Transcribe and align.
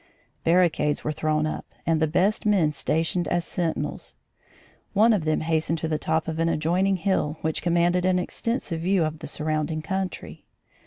Barricades 0.43 1.03
were 1.03 1.11
thrown 1.11 1.45
up 1.45 1.63
and 1.85 2.01
the 2.01 2.07
best 2.07 2.43
men 2.43 2.71
stationed 2.71 3.27
as 3.27 3.45
sentinels. 3.45 4.15
One 4.93 5.13
of 5.13 5.25
them 5.25 5.41
hastened 5.41 5.77
to 5.77 5.87
the 5.87 5.99
top 5.99 6.27
of 6.27 6.39
an 6.39 6.49
adjoining 6.49 6.95
hill, 6.95 7.37
which 7.41 7.61
commanded 7.61 8.03
an 8.03 8.17
extensive 8.17 8.81
view 8.81 9.03
of 9.05 9.19
the 9.19 9.27
surrounding 9.27 9.83
country. 9.83 10.47